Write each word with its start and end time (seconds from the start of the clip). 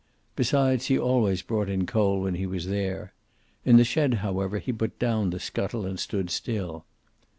Besides, 0.35 0.87
he 0.87 0.97
always 0.97 1.43
brought 1.43 1.69
in 1.69 1.85
coal 1.85 2.21
when 2.21 2.33
he 2.33 2.47
was 2.47 2.65
there. 2.65 3.13
In 3.63 3.77
the 3.77 3.83
shed, 3.83 4.15
however, 4.15 4.57
he 4.57 4.73
put 4.73 4.97
down 4.97 5.29
the 5.29 5.39
scuttle 5.39 5.85
and 5.85 5.99
stood 5.99 6.31
still. 6.31 6.85